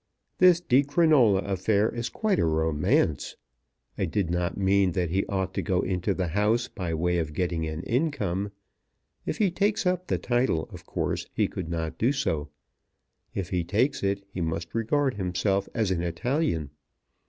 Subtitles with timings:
[0.39, 3.35] This Di Crinola affair is quite a romance.
[3.99, 7.35] I did not mean that he ought to go into the House by way of
[7.35, 8.51] getting an income.
[9.27, 12.49] If he takes up the title of course he could not do so.
[13.35, 16.71] If he takes it, he must regard himself as an Italian.